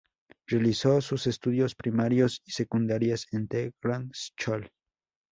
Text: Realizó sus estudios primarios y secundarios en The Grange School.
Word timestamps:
Realizó 0.47 0.99
sus 0.99 1.27
estudios 1.27 1.75
primarios 1.75 2.41
y 2.43 2.49
secundarios 2.53 3.27
en 3.33 3.47
The 3.47 3.71
Grange 3.83 4.09
School. 4.35 4.67